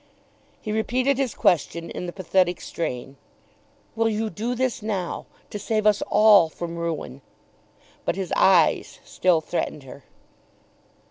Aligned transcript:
He 0.59 0.71
repeated 0.71 1.19
his 1.19 1.35
question 1.35 1.91
in 1.91 2.07
the 2.07 2.11
pathetic 2.11 2.59
strain. 2.59 3.17
"Will 3.95 4.09
you 4.09 4.31
do 4.31 4.55
this 4.55 4.81
now, 4.81 5.27
to 5.51 5.59
save 5.59 5.85
us 5.85 6.01
all 6.09 6.49
from 6.49 6.75
ruin?" 6.75 7.21
But 8.03 8.15
his 8.15 8.33
eyes 8.35 8.97
still 9.05 9.41
threatened 9.41 9.83
her. 9.83 10.03